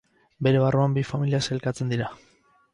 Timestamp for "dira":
1.95-2.11